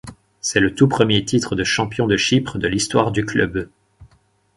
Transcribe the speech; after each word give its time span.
C'est 0.39 0.59
le 0.59 0.73
tout 0.73 0.87
premier 0.87 1.23
titre 1.25 1.55
de 1.55 1.63
champion 1.63 2.07
de 2.07 2.17
Chypre 2.17 2.57
de 2.57 2.67
l'histoire 2.67 3.11
du 3.11 3.23
club. 3.23 3.69